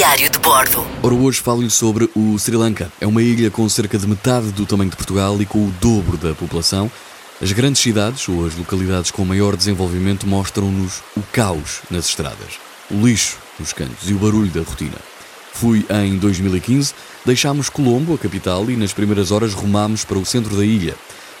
Diário 0.00 0.30
de 0.30 0.38
Bordo. 0.38 0.86
Ora, 1.02 1.14
hoje 1.14 1.42
falo-lhe 1.42 1.68
sobre 1.68 2.08
o 2.16 2.38
Sri 2.38 2.56
Lanka. 2.56 2.90
É 3.02 3.06
uma 3.06 3.20
ilha 3.20 3.50
com 3.50 3.68
cerca 3.68 3.98
de 3.98 4.06
metade 4.06 4.50
do 4.50 4.64
tamanho 4.64 4.88
de 4.88 4.96
Portugal 4.96 5.36
e 5.42 5.44
com 5.44 5.58
o 5.58 5.70
dobro 5.78 6.16
da 6.16 6.34
população. 6.34 6.90
As 7.38 7.52
grandes 7.52 7.82
cidades 7.82 8.26
ou 8.26 8.46
as 8.46 8.56
localidades 8.56 9.10
com 9.10 9.26
maior 9.26 9.54
desenvolvimento 9.54 10.26
mostram-nos 10.26 11.02
o 11.14 11.20
caos 11.30 11.80
nas 11.90 12.06
estradas, 12.06 12.58
o 12.90 13.06
lixo 13.06 13.36
nos 13.58 13.74
cantos 13.74 14.08
e 14.08 14.14
o 14.14 14.18
barulho 14.18 14.50
da 14.50 14.62
rotina. 14.62 14.96
Fui 15.52 15.84
em 15.90 16.16
2015, 16.16 16.94
deixámos 17.26 17.68
Colombo, 17.68 18.14
a 18.14 18.18
capital, 18.18 18.70
e 18.70 18.76
nas 18.76 18.94
primeiras 18.94 19.30
horas 19.30 19.52
rumámos 19.52 20.02
para 20.02 20.18
o 20.18 20.24
centro 20.24 20.56
da 20.56 20.64
ilha. 20.64 20.94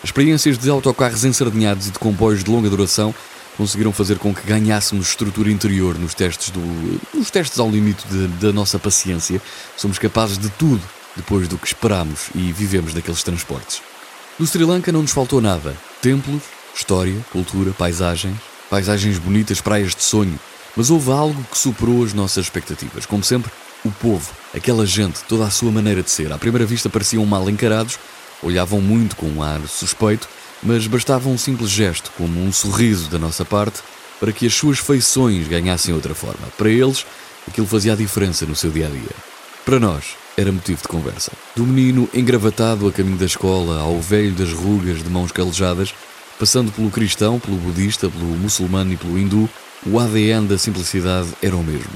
Experiências 0.04 0.58
de 0.58 0.68
autocarros 0.68 1.24
ensardinhados 1.24 1.88
e 1.88 1.92
de 1.92 1.98
comboios 1.98 2.44
de 2.44 2.50
longa 2.50 2.68
duração 2.68 3.14
conseguiram 3.56 3.92
fazer 3.92 4.18
com 4.18 4.34
que 4.34 4.46
ganhássemos 4.46 5.08
estrutura 5.08 5.50
interior 5.50 5.98
nos 5.98 6.14
testes, 6.14 6.50
do, 6.50 6.60
nos 7.14 7.30
testes 7.30 7.58
ao 7.58 7.70
limite 7.70 8.06
de, 8.08 8.26
da 8.28 8.52
nossa 8.52 8.78
paciência. 8.78 9.40
Somos 9.76 9.98
capazes 9.98 10.38
de 10.38 10.48
tudo 10.50 10.82
depois 11.16 11.48
do 11.48 11.58
que 11.58 11.66
esperamos 11.66 12.30
e 12.34 12.52
vivemos 12.52 12.94
daqueles 12.94 13.22
transportes. 13.22 13.82
Do 14.38 14.46
Sri 14.46 14.64
Lanka 14.64 14.90
não 14.92 15.02
nos 15.02 15.12
faltou 15.12 15.40
nada: 15.40 15.76
templos, 16.00 16.42
história, 16.74 17.18
cultura, 17.32 17.72
paisagens, 17.72 18.36
paisagens 18.70 19.18
bonitas, 19.18 19.60
praias 19.60 19.94
de 19.94 20.02
sonho. 20.02 20.38
Mas 20.76 20.88
houve 20.88 21.10
algo 21.10 21.44
que 21.50 21.58
superou 21.58 22.04
as 22.04 22.14
nossas 22.14 22.44
expectativas. 22.44 23.04
Como 23.04 23.24
sempre, 23.24 23.50
o 23.84 23.90
povo, 23.90 24.30
aquela 24.54 24.86
gente, 24.86 25.20
toda 25.28 25.44
a 25.44 25.50
sua 25.50 25.70
maneira 25.70 26.02
de 26.02 26.10
ser. 26.10 26.32
À 26.32 26.38
primeira 26.38 26.64
vista 26.64 26.88
pareciam 26.88 27.26
mal 27.26 27.50
encarados, 27.50 27.98
olhavam 28.42 28.80
muito 28.80 29.16
com 29.16 29.26
um 29.26 29.42
ar 29.42 29.60
suspeito 29.68 30.28
mas 30.62 30.86
bastava 30.86 31.28
um 31.28 31.38
simples 31.38 31.70
gesto, 31.70 32.10
como 32.16 32.42
um 32.42 32.52
sorriso 32.52 33.08
da 33.08 33.18
nossa 33.18 33.44
parte, 33.44 33.80
para 34.18 34.32
que 34.32 34.46
as 34.46 34.54
suas 34.54 34.78
feições 34.78 35.48
ganhassem 35.48 35.94
outra 35.94 36.14
forma. 36.14 36.46
Para 36.58 36.68
eles, 36.68 37.06
aquilo 37.48 37.66
fazia 37.66 37.94
a 37.94 37.96
diferença 37.96 38.44
no 38.44 38.54
seu 38.54 38.70
dia 38.70 38.86
a 38.86 38.90
dia. 38.90 39.16
Para 39.64 39.80
nós, 39.80 40.16
era 40.36 40.52
motivo 40.52 40.82
de 40.82 40.88
conversa. 40.88 41.32
Do 41.56 41.64
menino 41.64 42.08
engravatado 42.12 42.86
a 42.86 42.92
caminho 42.92 43.16
da 43.16 43.24
escola, 43.24 43.80
ao 43.80 44.00
velho 44.00 44.32
das 44.32 44.52
rugas 44.52 45.02
de 45.02 45.08
mãos 45.08 45.32
calejadas, 45.32 45.94
passando 46.38 46.72
pelo 46.72 46.90
cristão, 46.90 47.38
pelo 47.38 47.56
budista, 47.56 48.08
pelo 48.08 48.24
muçulmano 48.36 48.92
e 48.92 48.96
pelo 48.96 49.18
hindu, 49.18 49.48
o 49.86 49.98
ADN 49.98 50.46
da 50.46 50.58
simplicidade 50.58 51.28
era 51.42 51.56
o 51.56 51.64
mesmo. 51.64 51.90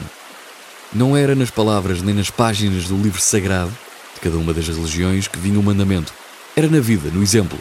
Não 0.92 1.17
era 1.17 1.34
nas 1.34 1.51
palavras 1.51 2.01
nem 2.01 2.14
nas 2.14 2.31
páginas 2.31 2.84
do 2.84 2.97
livro 2.97 3.20
sagrado 3.20 3.73
de 4.14 4.20
cada 4.20 4.36
uma 4.36 4.55
das 4.55 4.69
religiões 4.69 5.29
que 5.29 5.39
vinha 5.39 5.58
o 5.58 5.62
mandamento. 5.62 6.12
Era 6.56 6.69
na 6.69 6.80
vida, 6.80 7.10
no 7.10 7.22
exemplo 7.22 7.58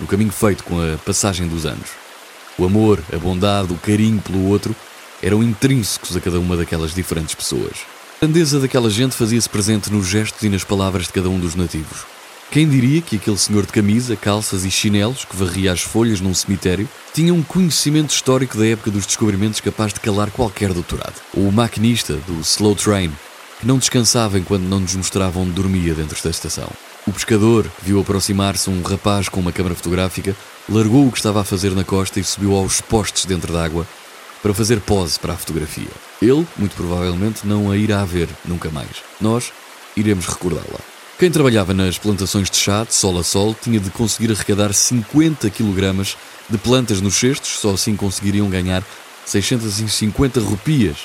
no 0.00 0.06
caminho 0.06 0.32
feito 0.32 0.64
com 0.64 0.80
a 0.80 0.96
passagem 0.98 1.46
dos 1.46 1.66
anos. 1.66 1.90
O 2.58 2.64
amor, 2.64 3.02
a 3.12 3.18
bondade, 3.18 3.72
o 3.72 3.76
carinho 3.76 4.20
pelo 4.20 4.46
outro 4.48 4.74
eram 5.22 5.42
intrínsecos 5.42 6.16
a 6.16 6.20
cada 6.20 6.40
uma 6.40 6.56
daquelas 6.56 6.94
diferentes 6.94 7.34
pessoas. 7.34 7.78
A 8.16 8.26
grandeza 8.26 8.58
daquela 8.58 8.90
gente 8.90 9.14
fazia-se 9.14 9.48
presente 9.48 9.92
nos 9.92 10.06
gestos 10.06 10.42
e 10.42 10.48
nas 10.48 10.64
palavras 10.64 11.06
de 11.06 11.12
cada 11.12 11.28
um 11.28 11.38
dos 11.38 11.54
nativos. 11.54 12.04
Quem 12.50 12.68
diria 12.68 13.00
que 13.00 13.16
aquele 13.16 13.38
senhor 13.38 13.64
de 13.64 13.72
camisa, 13.72 14.16
calças 14.16 14.64
e 14.64 14.70
chinelos 14.70 15.24
que 15.24 15.36
varria 15.36 15.72
as 15.72 15.82
folhas 15.82 16.20
num 16.20 16.34
cemitério 16.34 16.88
tinha 17.14 17.32
um 17.32 17.42
conhecimento 17.42 18.10
histórico 18.10 18.58
da 18.58 18.66
época 18.66 18.90
dos 18.90 19.06
descobrimentos 19.06 19.60
capaz 19.60 19.92
de 19.92 20.00
calar 20.00 20.30
qualquer 20.30 20.72
doutorado? 20.72 21.14
Ou 21.32 21.46
o 21.46 21.52
maquinista 21.52 22.14
do 22.26 22.40
Slow 22.40 22.74
Train, 22.74 23.12
que 23.60 23.66
não 23.66 23.78
descansava 23.78 24.38
enquanto 24.38 24.62
não 24.62 24.80
nos 24.80 24.96
mostrava 24.96 25.38
onde 25.38 25.52
dormia 25.52 25.94
dentro 25.94 26.20
da 26.22 26.30
estação. 26.30 26.70
O 27.06 27.12
pescador 27.12 27.66
viu 27.82 27.98
aproximar-se 27.98 28.68
um 28.68 28.82
rapaz 28.82 29.28
com 29.28 29.40
uma 29.40 29.52
câmara 29.52 29.74
fotográfica, 29.74 30.36
largou 30.68 31.06
o 31.06 31.10
que 31.10 31.16
estava 31.16 31.40
a 31.40 31.44
fazer 31.44 31.70
na 31.70 31.82
costa 31.82 32.20
e 32.20 32.24
subiu 32.24 32.54
aos 32.54 32.80
postes 32.82 33.24
dentro 33.24 33.52
d'água 33.52 33.86
para 34.42 34.52
fazer 34.52 34.80
pose 34.80 35.18
para 35.18 35.32
a 35.32 35.36
fotografia. 35.36 35.88
Ele, 36.20 36.46
muito 36.58 36.76
provavelmente, 36.76 37.46
não 37.46 37.70
a 37.70 37.76
irá 37.76 38.04
ver 38.04 38.28
nunca 38.44 38.70
mais. 38.70 39.02
Nós 39.18 39.50
iremos 39.96 40.26
recordá-la. 40.26 40.78
Quem 41.18 41.30
trabalhava 41.30 41.72
nas 41.72 41.98
plantações 41.98 42.50
de 42.50 42.56
chá, 42.56 42.84
de 42.84 42.94
sol 42.94 43.18
a 43.18 43.24
sol, 43.24 43.56
tinha 43.60 43.80
de 43.80 43.90
conseguir 43.90 44.32
arrecadar 44.32 44.72
50 44.72 45.48
kg 45.50 46.16
de 46.48 46.58
plantas 46.58 47.00
nos 47.00 47.14
cestos, 47.14 47.50
só 47.58 47.72
assim 47.72 47.96
conseguiriam 47.96 48.48
ganhar 48.48 48.82
650 49.24 50.40
rupias 50.40 50.98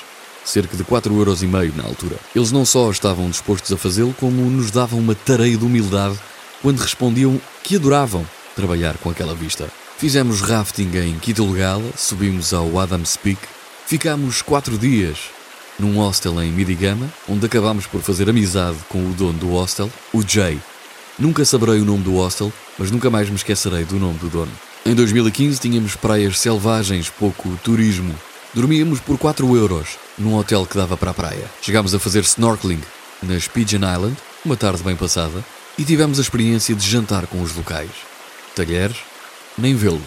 cerca 0.46 0.76
de 0.76 0.84
4,5 0.84 1.18
euros 1.18 1.42
na 1.76 1.84
altura. 1.84 2.16
Eles 2.34 2.52
não 2.52 2.64
só 2.64 2.90
estavam 2.90 3.28
dispostos 3.28 3.72
a 3.72 3.76
fazê-lo, 3.76 4.14
como 4.18 4.48
nos 4.48 4.70
davam 4.70 4.98
uma 4.98 5.14
tareia 5.14 5.56
de 5.56 5.64
humildade 5.64 6.18
quando 6.62 6.78
respondiam 6.78 7.40
que 7.62 7.76
adoravam 7.76 8.26
trabalhar 8.54 8.96
com 8.98 9.10
aquela 9.10 9.34
vista. 9.34 9.68
Fizemos 9.98 10.40
rafting 10.40 10.90
em 10.96 11.18
Kitulgala, 11.18 11.90
subimos 11.96 12.54
ao 12.54 12.78
Adams 12.78 13.16
Peak, 13.16 13.40
ficámos 13.86 14.40
quatro 14.40 14.78
dias 14.78 15.18
num 15.78 15.98
hostel 15.98 16.42
em 16.42 16.50
Midigama, 16.50 17.10
onde 17.28 17.46
acabámos 17.46 17.86
por 17.86 18.00
fazer 18.00 18.28
amizade 18.30 18.78
com 18.88 18.98
o 18.98 19.12
dono 19.12 19.38
do 19.38 19.50
hostel, 19.50 19.90
o 20.12 20.22
Jay. 20.26 20.58
Nunca 21.18 21.44
saberei 21.44 21.80
o 21.80 21.84
nome 21.84 22.02
do 22.02 22.14
hostel, 22.14 22.52
mas 22.78 22.90
nunca 22.90 23.10
mais 23.10 23.28
me 23.28 23.36
esquecerei 23.36 23.84
do 23.84 23.98
nome 23.98 24.18
do 24.18 24.28
dono. 24.28 24.52
Em 24.84 24.94
2015 24.94 25.60
tínhamos 25.60 25.96
praias 25.96 26.38
selvagens, 26.38 27.10
pouco 27.10 27.58
turismo. 27.62 28.14
Dormíamos 28.56 29.00
por 29.00 29.18
4 29.18 29.54
euros 29.54 29.98
num 30.16 30.34
hotel 30.34 30.64
que 30.64 30.78
dava 30.78 30.96
para 30.96 31.10
a 31.10 31.14
praia. 31.14 31.44
Chegámos 31.60 31.94
a 31.94 31.98
fazer 31.98 32.20
snorkeling 32.20 32.80
nas 33.22 33.46
Pigeon 33.46 33.80
Island, 33.80 34.16
uma 34.42 34.56
tarde 34.56 34.82
bem 34.82 34.96
passada, 34.96 35.44
e 35.76 35.84
tivemos 35.84 36.18
a 36.18 36.22
experiência 36.22 36.74
de 36.74 36.88
jantar 36.88 37.26
com 37.26 37.42
os 37.42 37.54
locais. 37.54 37.90
Talheres, 38.54 38.96
nem 39.58 39.74
vê-los, 39.74 40.00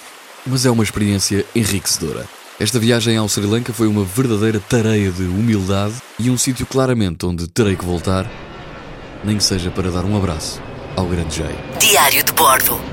mas 0.48 0.66
é 0.66 0.72
uma 0.72 0.84
experiência 0.84 1.46
enriquecedora. 1.54 2.28
Esta 2.60 2.80
viagem 2.80 3.18
ao 3.18 3.30
Sri 3.30 3.46
Lanka 3.46 3.72
foi 3.72 3.86
uma 3.86 4.04
verdadeira 4.04 4.60
tareia 4.60 5.12
de 5.12 5.26
humildade 5.26 5.94
e 6.18 6.32
um 6.32 6.38
sítio 6.38 6.66
claramente 6.66 7.28
onde 7.28 7.48
terei 7.48 7.76
que 7.76 7.86
voltar, 7.86 8.28
nem 9.24 9.38
que 9.38 9.44
seja 9.44 9.70
para 9.70 9.92
dar 9.92 10.06
um 10.06 10.18
abraço 10.18 10.60
ao 10.96 11.06
grande 11.06 11.38
Jay. 11.38 11.56
Diário 11.80 12.24
de 12.24 12.34
Bordo. 12.34 12.89